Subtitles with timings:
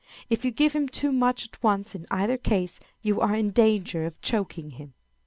[0.31, 4.03] If you give him too much at once in either case, you are in danger
[4.03, 4.95] of choking him.